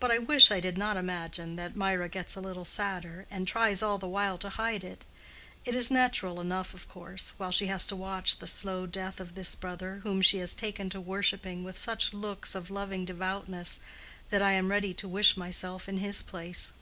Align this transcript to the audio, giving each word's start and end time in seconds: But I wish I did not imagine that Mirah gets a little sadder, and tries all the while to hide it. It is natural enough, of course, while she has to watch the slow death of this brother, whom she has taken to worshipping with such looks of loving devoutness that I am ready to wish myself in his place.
But 0.00 0.10
I 0.10 0.18
wish 0.18 0.50
I 0.50 0.58
did 0.58 0.76
not 0.76 0.96
imagine 0.96 1.54
that 1.54 1.76
Mirah 1.76 2.08
gets 2.08 2.34
a 2.34 2.40
little 2.40 2.64
sadder, 2.64 3.26
and 3.30 3.46
tries 3.46 3.80
all 3.80 3.96
the 3.96 4.08
while 4.08 4.36
to 4.38 4.48
hide 4.48 4.82
it. 4.82 5.04
It 5.64 5.72
is 5.72 5.88
natural 5.88 6.40
enough, 6.40 6.74
of 6.74 6.88
course, 6.88 7.34
while 7.36 7.52
she 7.52 7.68
has 7.68 7.86
to 7.86 7.94
watch 7.94 8.38
the 8.40 8.48
slow 8.48 8.86
death 8.88 9.20
of 9.20 9.36
this 9.36 9.54
brother, 9.54 10.00
whom 10.02 10.20
she 10.20 10.38
has 10.38 10.52
taken 10.52 10.90
to 10.90 11.00
worshipping 11.00 11.62
with 11.62 11.78
such 11.78 12.12
looks 12.12 12.56
of 12.56 12.70
loving 12.70 13.04
devoutness 13.04 13.78
that 14.30 14.42
I 14.42 14.50
am 14.50 14.68
ready 14.68 14.92
to 14.94 15.06
wish 15.06 15.36
myself 15.36 15.88
in 15.88 15.98
his 15.98 16.24
place. 16.24 16.72